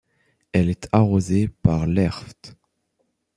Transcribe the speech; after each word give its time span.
Elle 0.51 0.69
est 0.71 0.89
arrosée 0.93 1.47
par 1.47 1.85
l’Erft. 1.85 2.55